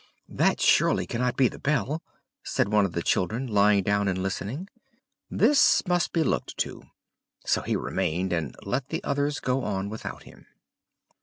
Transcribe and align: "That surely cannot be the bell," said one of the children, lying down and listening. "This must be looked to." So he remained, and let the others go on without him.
"That 0.29 0.59
surely 0.59 1.05
cannot 1.05 1.37
be 1.37 1.47
the 1.47 1.59
bell," 1.59 2.01
said 2.41 2.69
one 2.69 2.85
of 2.85 2.93
the 2.93 3.03
children, 3.03 3.45
lying 3.45 3.83
down 3.83 4.07
and 4.07 4.17
listening. 4.23 4.67
"This 5.29 5.83
must 5.87 6.11
be 6.11 6.23
looked 6.23 6.57
to." 6.57 6.85
So 7.45 7.61
he 7.61 7.75
remained, 7.75 8.33
and 8.33 8.55
let 8.63 8.89
the 8.89 9.03
others 9.03 9.39
go 9.39 9.63
on 9.63 9.89
without 9.89 10.23
him. 10.23 10.47